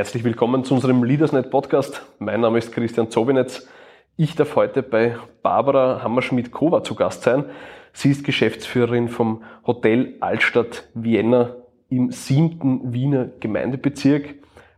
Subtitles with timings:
[0.00, 2.00] Herzlich willkommen zu unserem LeadersNet Podcast.
[2.18, 3.68] Mein Name ist Christian Zobinetz.
[4.16, 7.44] Ich darf heute bei Barbara Hammerschmidt-Kova zu Gast sein.
[7.92, 11.54] Sie ist Geschäftsführerin vom Hotel Altstadt Vienna
[11.90, 14.36] im siebten Wiener Gemeindebezirk.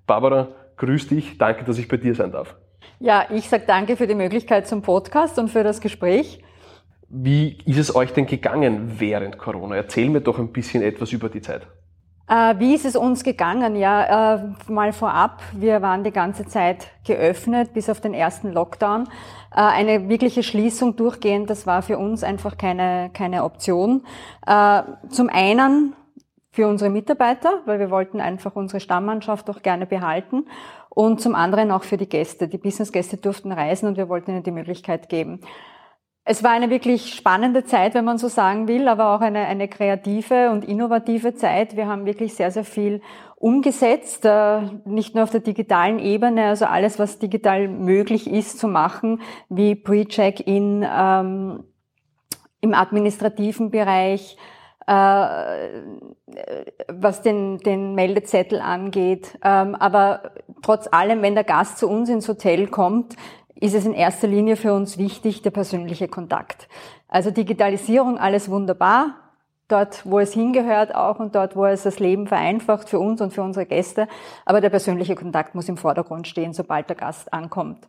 [0.09, 1.39] Barbara, grüß dich.
[1.39, 2.57] Danke, dass ich bei dir sein darf.
[2.99, 6.43] Ja, ich sage danke für die Möglichkeit zum Podcast und für das Gespräch.
[7.09, 9.77] Wie ist es euch denn gegangen während Corona?
[9.77, 11.69] Erzähl mir doch ein bisschen etwas über die Zeit.
[12.33, 13.77] Äh, wie ist es uns gegangen?
[13.77, 19.05] Ja, äh, mal vorab, wir waren die ganze Zeit geöffnet bis auf den ersten Lockdown.
[19.55, 24.05] Äh, eine wirkliche Schließung durchgehend, das war für uns einfach keine, keine Option.
[25.11, 25.95] Zum einen
[26.53, 30.47] für unsere Mitarbeiter, weil wir wollten einfach unsere Stammmannschaft auch gerne behalten
[30.89, 32.49] und zum anderen auch für die Gäste.
[32.49, 35.41] Die Businessgäste durften reisen und wir wollten ihnen die Möglichkeit geben.
[36.25, 39.67] Es war eine wirklich spannende Zeit, wenn man so sagen will, aber auch eine, eine
[39.67, 41.77] kreative und innovative Zeit.
[41.77, 43.01] Wir haben wirklich sehr, sehr viel
[43.35, 48.69] umgesetzt, äh, nicht nur auf der digitalen Ebene, also alles, was digital möglich ist zu
[48.69, 51.65] machen, wie Pre-Check-In ähm,
[52.61, 54.37] im administrativen Bereich,
[54.87, 55.83] äh,
[56.87, 59.39] was den, den Meldezettel angeht.
[59.43, 60.33] Ähm, aber
[60.63, 63.17] trotz allem, wenn der Gast zu uns ins Hotel kommt,
[63.63, 66.69] ist es in erster Linie für uns wichtig, der persönliche Kontakt.
[67.07, 69.15] Also Digitalisierung, alles wunderbar,
[69.69, 73.33] dort, wo es hingehört auch und dort, wo es das Leben vereinfacht für uns und
[73.33, 74.09] für unsere Gäste.
[74.45, 77.87] Aber der persönliche Kontakt muss im Vordergrund stehen, sobald der Gast ankommt.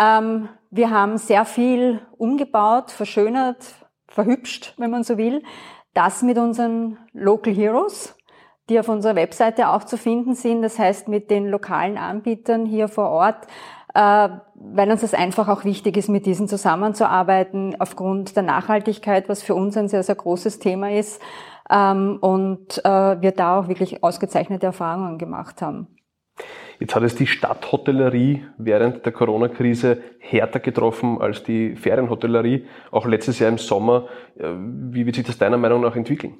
[0.00, 3.72] Ähm, wir haben sehr viel umgebaut, verschönert,
[4.08, 5.44] verhübscht, wenn man so will.
[5.92, 8.16] Das mit unseren Local Heroes,
[8.68, 10.62] die auf unserer Webseite auch zu finden sind.
[10.62, 13.46] Das heißt, mit den lokalen Anbietern hier vor Ort,
[13.94, 19.54] weil uns das einfach auch wichtig ist, mit diesen zusammenzuarbeiten, aufgrund der Nachhaltigkeit, was für
[19.54, 21.22] uns ein sehr, sehr großes Thema ist.
[21.70, 25.88] Ähm, und äh, wir da auch wirklich ausgezeichnete Erfahrungen gemacht haben.
[26.80, 33.38] Jetzt hat es die Stadthotellerie während der Corona-Krise härter getroffen als die Ferienhotellerie, auch letztes
[33.38, 34.08] Jahr im Sommer.
[34.36, 34.52] Äh,
[34.90, 36.34] wie wird sich das deiner Meinung nach entwickeln?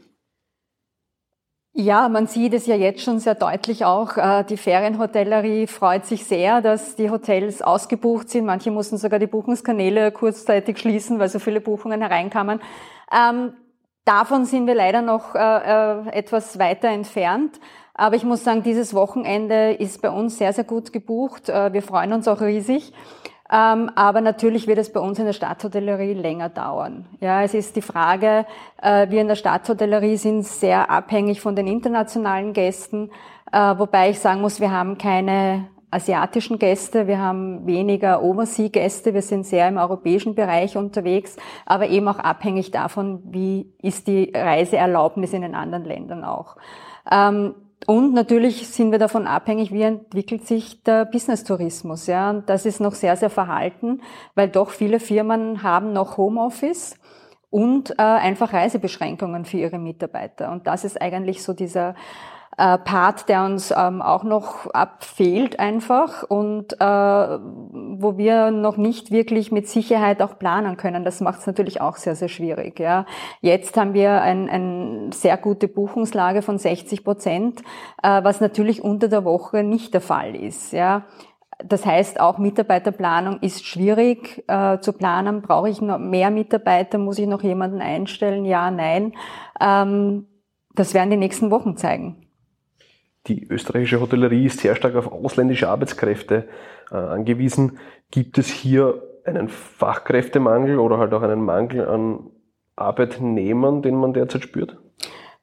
[1.77, 4.17] Ja, man sieht es ja jetzt schon sehr deutlich auch.
[4.17, 8.45] Äh, die Ferienhotellerie freut sich sehr, dass die Hotels ausgebucht sind.
[8.45, 12.61] Manche mussten sogar die Buchungskanäle kurzzeitig schließen, weil so viele Buchungen hereinkamen.
[13.12, 13.55] Ähm,
[14.05, 17.59] davon sind wir leider noch äh, etwas weiter entfernt.
[17.93, 21.49] Aber ich muss sagen, dieses Wochenende ist bei uns sehr, sehr gut gebucht.
[21.49, 22.93] Äh, wir freuen uns auch riesig.
[23.53, 27.06] Ähm, aber natürlich wird es bei uns in der Stadthotellerie länger dauern.
[27.21, 28.47] Ja, es ist die Frage,
[28.81, 33.10] äh, wir in der Stadthotellerie sind sehr abhängig von den internationalen Gästen,
[33.53, 39.22] äh, wobei ich sagen muss, wir haben keine asiatischen Gäste, wir haben weniger Oversea-Gäste, wir
[39.22, 45.32] sind sehr im europäischen Bereich unterwegs, aber eben auch abhängig davon, wie ist die Reiseerlaubnis
[45.32, 46.56] in den anderen Ländern auch.
[47.11, 47.55] Ähm,
[47.87, 52.06] und natürlich sind wir davon abhängig, wie entwickelt sich der Business-Tourismus.
[52.06, 54.00] Ja, und das ist noch sehr, sehr verhalten,
[54.34, 56.97] weil doch viele Firmen haben noch Homeoffice
[57.50, 60.50] und äh, einfach Reisebeschränkungen für ihre Mitarbeiter.
[60.50, 61.94] Und das ist eigentlich so dieser
[62.56, 69.10] äh, Part, der uns ähm, auch noch abfehlt einfach und äh, wo wir noch nicht
[69.10, 71.04] wirklich mit Sicherheit auch planen können.
[71.04, 72.78] Das macht es natürlich auch sehr, sehr schwierig.
[72.78, 73.06] Ja.
[73.41, 77.62] Jetzt haben wir eine ein sehr gute Buchungslage von 60 Prozent,
[78.03, 80.72] äh, was natürlich unter der Woche nicht der Fall ist.
[80.72, 81.06] Ja.
[81.64, 85.43] Das heißt, auch Mitarbeiterplanung ist schwierig äh, zu planen.
[85.43, 86.98] Brauche ich noch mehr Mitarbeiter?
[86.98, 88.44] Muss ich noch jemanden einstellen?
[88.44, 89.12] Ja, nein.
[89.60, 90.26] Ähm,
[90.75, 92.24] das werden die nächsten Wochen zeigen
[93.27, 96.49] die österreichische Hotellerie ist sehr stark auf ausländische Arbeitskräfte
[96.91, 97.79] äh, angewiesen.
[98.11, 102.31] Gibt es hier einen Fachkräftemangel oder halt auch einen Mangel an
[102.77, 104.77] Arbeitnehmern, den man derzeit spürt?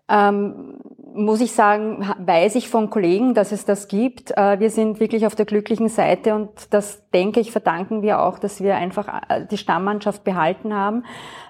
[0.10, 0.80] Ähm,
[1.14, 4.32] muss ich sagen, weiß ich von Kollegen, dass es das gibt.
[4.38, 8.38] Äh, wir sind wirklich auf der glücklichen Seite und das, denke ich, verdanken wir auch,
[8.38, 11.04] dass wir einfach äh, die Stammmannschaft behalten haben,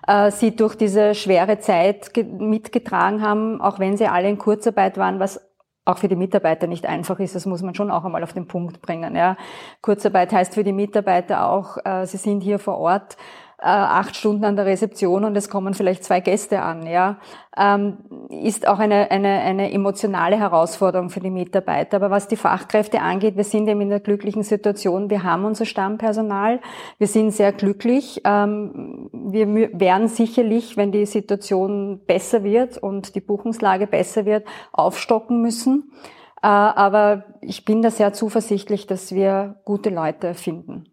[0.07, 5.19] äh, sie durch diese schwere Zeit mitgetragen haben, auch wenn sie alle in Kurzarbeit waren,
[5.19, 5.50] was
[5.85, 7.35] auch für die Mitarbeiter nicht einfach ist.
[7.35, 9.15] Das muss man schon auch einmal auf den Punkt bringen.
[9.15, 9.37] Ja.
[9.81, 13.17] Kurzarbeit heißt für die Mitarbeiter auch, äh, sie sind hier vor Ort
[13.61, 17.17] äh, acht Stunden an der Rezeption und es kommen vielleicht zwei Gäste an, ja,
[17.55, 17.97] ähm,
[18.29, 21.97] ist auch eine, eine, eine emotionale Herausforderung für die Mitarbeiter.
[21.97, 25.65] Aber was die Fachkräfte angeht, wir sind eben in der glücklichen Situation, wir haben unser
[25.65, 26.59] Stammpersonal,
[26.97, 28.21] wir sind sehr glücklich.
[28.23, 35.41] Ähm, wir werden sicherlich, wenn die Situation besser wird und die Buchungslage besser wird, aufstocken
[35.41, 35.91] müssen.
[36.41, 40.85] Äh, aber ich bin da sehr zuversichtlich, dass wir gute Leute finden.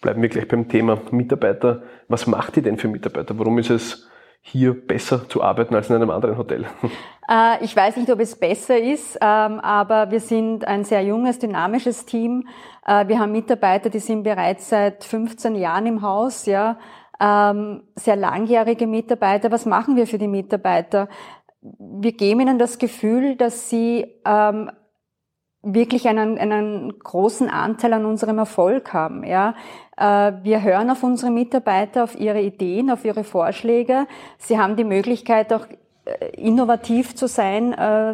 [0.00, 1.82] Bleiben wir gleich beim Thema Mitarbeiter.
[2.08, 3.38] Was macht ihr denn für Mitarbeiter?
[3.38, 4.08] Warum ist es
[4.40, 6.66] hier besser zu arbeiten als in einem anderen Hotel?
[7.30, 11.38] Äh, ich weiß nicht, ob es besser ist, ähm, aber wir sind ein sehr junges,
[11.38, 12.48] dynamisches Team.
[12.84, 16.78] Äh, wir haben Mitarbeiter, die sind bereits seit 15 Jahren im Haus, ja.
[17.24, 19.52] Ähm, sehr langjährige Mitarbeiter.
[19.52, 21.08] Was machen wir für die Mitarbeiter?
[21.60, 24.72] Wir geben ihnen das Gefühl, dass sie ähm,
[25.62, 29.24] wirklich einen, einen großen Anteil an unserem Erfolg haben.
[29.24, 29.54] Ja.
[29.96, 34.06] Äh, wir hören auf unsere Mitarbeiter, auf ihre Ideen, auf ihre Vorschläge.
[34.38, 35.66] Sie haben die Möglichkeit, auch
[36.04, 38.12] äh, innovativ zu sein, äh,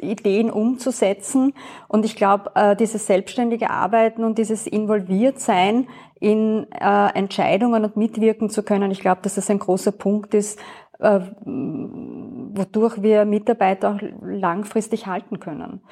[0.00, 1.52] Ideen umzusetzen.
[1.88, 5.88] Und ich glaube, dieses selbstständige Arbeiten und dieses Involviertsein
[6.20, 10.58] in Entscheidungen und mitwirken zu können, ich glaube, dass das ein großer Punkt ist,
[10.98, 15.82] wodurch wir Mitarbeiter auch langfristig halten können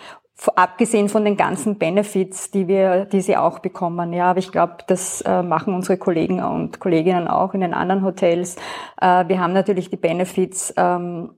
[0.56, 4.12] abgesehen von den ganzen Benefits, die wir, die sie auch bekommen.
[4.12, 8.04] Ja, aber ich glaube, das äh, machen unsere Kollegen und Kolleginnen auch in den anderen
[8.04, 8.56] Hotels.
[9.00, 11.34] Äh, wir haben natürlich die Benefits ähm,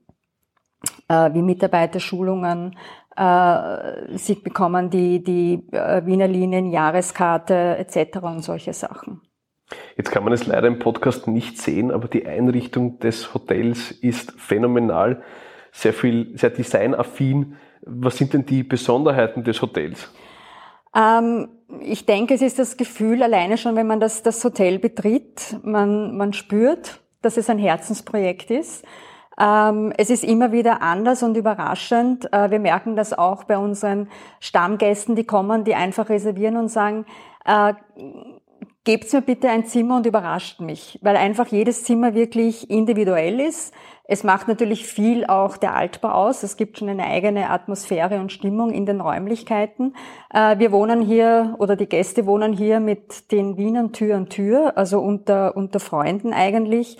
[1.08, 2.76] äh, wie Mitarbeiterschulungen.
[3.16, 8.18] Äh, sie bekommen die, die äh, Wiener Linien, Jahreskarte etc.
[8.22, 9.22] und solche Sachen.
[9.96, 14.32] Jetzt kann man es leider im Podcast nicht sehen, aber die Einrichtung des Hotels ist
[14.32, 15.22] phänomenal,
[15.72, 20.10] sehr viel, sehr designaffin was sind denn die Besonderheiten des Hotels?
[20.94, 21.48] Ähm,
[21.80, 26.16] ich denke, es ist das Gefühl, alleine schon, wenn man das, das Hotel betritt, man,
[26.16, 28.84] man spürt, dass es ein Herzensprojekt ist.
[29.38, 32.32] Ähm, es ist immer wieder anders und überraschend.
[32.32, 34.08] Äh, wir merken das auch bei unseren
[34.40, 37.06] Stammgästen, die kommen, die einfach reservieren und sagen,
[37.44, 37.74] äh,
[38.84, 43.74] gebt mir bitte ein Zimmer und überrascht mich, weil einfach jedes Zimmer wirklich individuell ist.
[44.04, 46.44] Es macht natürlich viel auch der Altbau aus.
[46.44, 49.96] Es gibt schon eine eigene Atmosphäre und Stimmung in den Räumlichkeiten.
[50.32, 54.78] Äh, wir wohnen hier oder die Gäste wohnen hier mit den Wienern Tür an Tür,
[54.78, 56.96] also unter, unter Freunden eigentlich.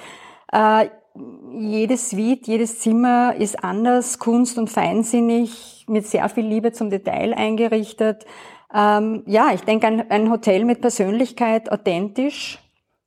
[1.53, 7.33] Jedes Suite, jedes Zimmer ist anders, kunst- und feinsinnig, mit sehr viel Liebe zum Detail
[7.35, 8.27] eingerichtet.
[8.75, 12.59] Ähm, ja, ich denke, ein, ein Hotel mit Persönlichkeit, authentisch,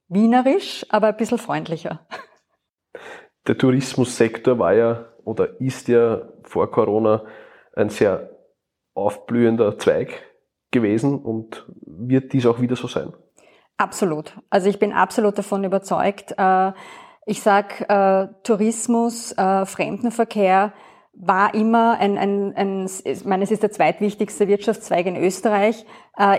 [0.07, 2.07] wienerisch, aber ein bisschen freundlicher.
[3.47, 7.23] Der Tourismussektor war ja oder ist ja vor Corona
[7.75, 8.29] ein sehr
[8.93, 10.23] aufblühender Zweig
[10.71, 13.13] gewesen und wird dies auch wieder so sein?
[13.77, 14.33] Absolut.
[14.49, 16.33] Also ich bin absolut davon überzeugt.
[16.37, 16.73] Äh,
[17.29, 20.73] ich sag äh, Tourismus, äh, Fremdenverkehr
[21.13, 25.85] war immer ein, ein, ein, ich meine, es ist der zweitwichtigste Wirtschaftszweig in Österreich,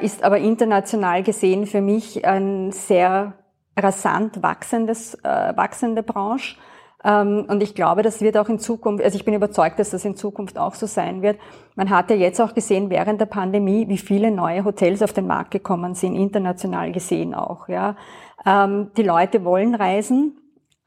[0.01, 3.35] ist aber international gesehen für mich ein sehr
[3.77, 6.57] rasant wachsendes, wachsende Branche.
[7.05, 10.05] Ähm, und ich glaube, das wird auch in Zukunft, also ich bin überzeugt, dass das
[10.05, 11.39] in Zukunft auch so sein wird.
[11.75, 15.27] Man hat ja jetzt auch gesehen während der Pandemie, wie viele neue Hotels auf den
[15.27, 17.69] Markt gekommen sind, international gesehen auch.
[17.69, 17.97] Ja,
[18.45, 20.37] ähm, die Leute wollen reisen.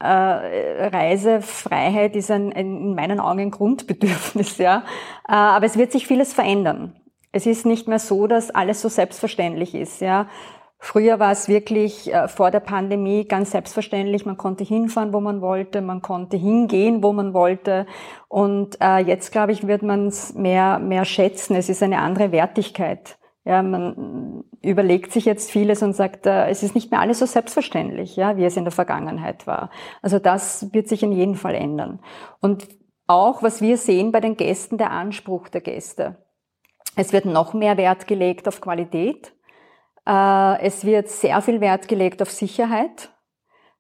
[0.04, 4.58] Äh, Reisefreiheit ist ein, in meinen Augen ein Grundbedürfnis.
[4.58, 4.84] Ja,
[5.30, 6.96] äh, aber es wird sich vieles verändern.
[7.32, 10.02] Es ist nicht mehr so, dass alles so selbstverständlich ist.
[10.02, 10.28] Ja,
[10.78, 15.40] Früher war es wirklich äh, vor der Pandemie ganz selbstverständlich, man konnte hinfahren, wo man
[15.40, 17.86] wollte, man konnte hingehen, wo man wollte.
[18.28, 21.56] Und jetzt, glaube ich, wird man es mehr, mehr schätzen.
[21.56, 23.18] Es ist eine andere Wertigkeit.
[23.46, 27.26] Ja, man überlegt sich jetzt vieles und sagt, äh, es ist nicht mehr alles so
[27.26, 29.70] selbstverständlich, ja, wie es in der Vergangenheit war.
[30.02, 32.00] Also das wird sich in jedem Fall ändern.
[32.40, 32.70] Und
[33.06, 36.18] auch, was wir sehen bei den Gästen, der Anspruch der Gäste.
[36.96, 39.34] Es wird noch mehr Wert gelegt auf Qualität.
[40.08, 43.10] Äh, es wird sehr viel Wert gelegt auf Sicherheit.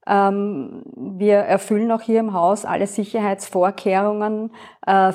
[0.06, 4.52] Ähm, wir erfüllen auch hier im Haus alle Sicherheitsvorkehrungen
[4.86, 5.14] äh,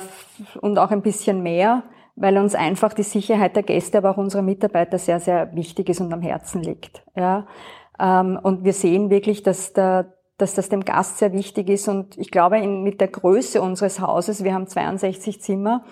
[0.61, 1.83] und auch ein bisschen mehr,
[2.19, 6.01] weil uns einfach die Sicherheit der Gäste, aber auch unserer Mitarbeiter sehr, sehr wichtig ist
[6.01, 7.01] und am Herzen liegt.
[7.15, 7.47] Ja.
[7.99, 11.87] Ähm, und wir sehen wirklich, dass, der, dass das dem Gast sehr wichtig ist.
[11.87, 15.85] Und ich glaube, mit der Größe unseres Hauses, wir haben 62 Zimmer,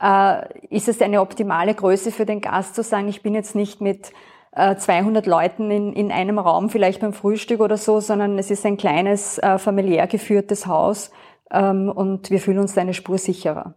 [0.00, 3.80] äh, ist es eine optimale Größe für den Gast zu sagen, ich bin jetzt nicht
[3.80, 4.12] mit
[4.54, 8.66] 200 äh, Leuten in, in einem Raum, vielleicht beim Frühstück oder so, sondern es ist
[8.66, 11.12] ein kleines, äh, familiär geführtes Haus
[11.52, 13.76] ähm, und wir fühlen uns da eine Spur sicherer.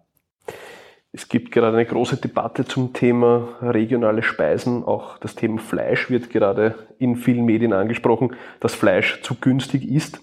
[1.14, 4.86] Es gibt gerade eine große Debatte zum Thema regionale Speisen.
[4.86, 10.22] Auch das Thema Fleisch wird gerade in vielen Medien angesprochen, dass Fleisch zu günstig ist.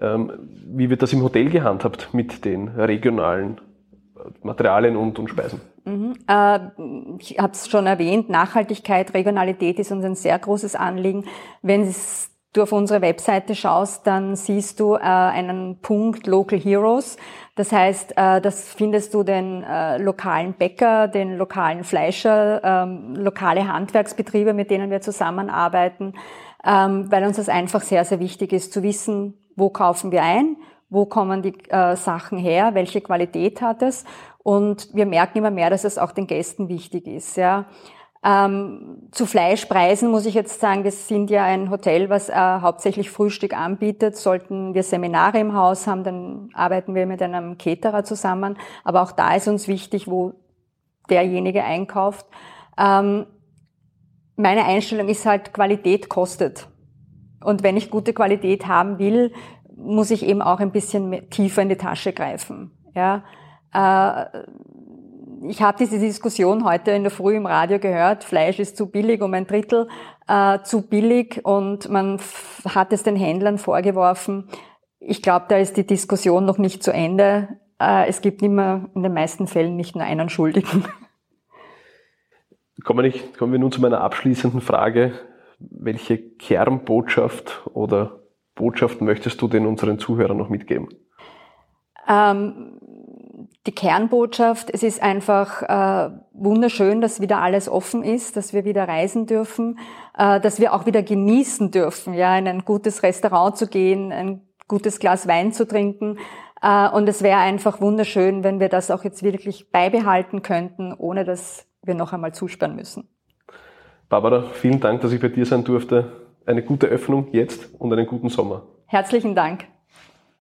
[0.00, 0.32] Ähm,
[0.64, 3.60] wie wird das im Hotel gehandhabt mit den regionalen
[4.42, 5.60] Materialien und, und Speisen?
[5.84, 6.14] Mhm.
[6.28, 6.60] Äh,
[7.18, 11.24] ich habe es schon erwähnt, Nachhaltigkeit, Regionalität ist uns ein sehr großes Anliegen.
[11.62, 11.82] Wenn
[12.52, 17.16] du auf unsere Webseite schaust, dann siehst du äh, einen Punkt Local Heroes.
[17.54, 23.66] Das heißt, äh, das findest du den äh, lokalen Bäcker, den lokalen Fleischer, ähm, lokale
[23.66, 26.14] Handwerksbetriebe, mit denen wir zusammenarbeiten,
[26.64, 30.56] ähm, weil uns das einfach sehr, sehr wichtig ist zu wissen, wo kaufen wir ein,
[30.88, 34.04] wo kommen die äh, Sachen her, welche Qualität hat es.
[34.38, 37.36] Und wir merken immer mehr, dass es auch den Gästen wichtig ist.
[37.36, 37.66] Ja.
[38.24, 43.10] Ähm, zu Fleischpreisen muss ich jetzt sagen, wir sind ja ein Hotel, was äh, hauptsächlich
[43.10, 44.16] Frühstück anbietet.
[44.16, 48.58] Sollten wir Seminare im Haus haben, dann arbeiten wir mit einem Caterer zusammen.
[48.82, 50.34] Aber auch da ist uns wichtig, wo
[51.08, 52.26] derjenige einkauft.
[52.76, 53.26] Ähm,
[54.36, 56.68] meine Einstellung ist halt, Qualität kostet.
[57.42, 59.32] Und wenn ich gute Qualität haben will,
[59.76, 62.72] muss ich eben auch ein bisschen tiefer in die Tasche greifen.
[62.94, 63.22] Ja,
[63.72, 64.26] äh,
[65.42, 69.22] ich habe diese Diskussion heute in der Früh im Radio gehört, Fleisch ist zu billig,
[69.22, 69.88] um ein Drittel
[70.26, 72.20] äh, zu billig und man
[72.64, 74.48] hat es den Händlern vorgeworfen.
[75.00, 77.48] Ich glaube, da ist die Diskussion noch nicht zu Ende.
[77.80, 80.84] Äh, es gibt immer in den meisten Fällen nicht nur einen Schuldigen.
[82.84, 85.12] Kommen, ich, kommen wir nun zu meiner abschließenden Frage.
[85.58, 88.20] Welche Kernbotschaft oder
[88.54, 90.88] Botschaft möchtest du den unseren Zuhörern noch mitgeben?
[92.08, 92.80] Ähm,
[93.68, 98.88] die Kernbotschaft, es ist einfach äh, wunderschön, dass wieder alles offen ist, dass wir wieder
[98.88, 99.78] reisen dürfen,
[100.16, 104.40] äh, dass wir auch wieder genießen dürfen, ja, in ein gutes Restaurant zu gehen, ein
[104.68, 106.16] gutes Glas Wein zu trinken.
[106.62, 111.26] Äh, und es wäre einfach wunderschön, wenn wir das auch jetzt wirklich beibehalten könnten, ohne
[111.26, 113.06] dass wir noch einmal zusperren müssen.
[114.08, 116.10] Barbara, vielen Dank, dass ich bei dir sein durfte.
[116.46, 118.62] Eine gute Öffnung jetzt und einen guten Sommer.
[118.86, 119.66] Herzlichen Dank.